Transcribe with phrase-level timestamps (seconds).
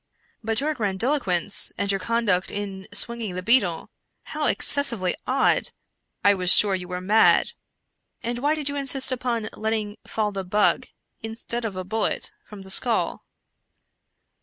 [0.43, 3.91] "But your grandiloquence, and your conduct in swinging the beetle—
[4.33, 5.69] how excessively odd!
[6.23, 7.51] I was sure you were mad.
[8.23, 10.87] And why did you insist upon letting fall the bug,
[11.21, 13.25] instead of a bullet, from the skull